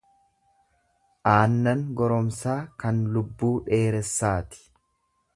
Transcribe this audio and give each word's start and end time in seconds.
Aannan 1.33 1.83
goromsaa 1.99 2.57
kan 2.83 3.01
lubbuu 3.17 3.53
dheeressaati. 3.71 4.65